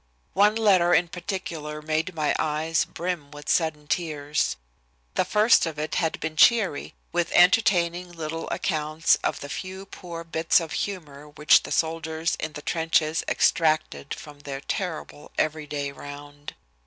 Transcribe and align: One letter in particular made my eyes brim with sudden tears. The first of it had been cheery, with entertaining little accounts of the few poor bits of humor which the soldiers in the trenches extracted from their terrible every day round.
One 0.33 0.55
letter 0.55 0.95
in 0.95 1.09
particular 1.09 1.79
made 1.79 2.15
my 2.15 2.35
eyes 2.39 2.85
brim 2.85 3.29
with 3.29 3.47
sudden 3.47 3.85
tears. 3.85 4.57
The 5.13 5.23
first 5.25 5.67
of 5.67 5.77
it 5.77 5.93
had 5.93 6.19
been 6.19 6.35
cheery, 6.35 6.95
with 7.11 7.31
entertaining 7.33 8.11
little 8.11 8.49
accounts 8.49 9.19
of 9.23 9.41
the 9.41 9.47
few 9.47 9.85
poor 9.85 10.23
bits 10.23 10.59
of 10.59 10.71
humor 10.71 11.29
which 11.29 11.61
the 11.61 11.71
soldiers 11.71 12.35
in 12.39 12.53
the 12.53 12.63
trenches 12.63 13.23
extracted 13.27 14.15
from 14.15 14.39
their 14.39 14.61
terrible 14.61 15.29
every 15.37 15.67
day 15.67 15.91
round. 15.91 16.55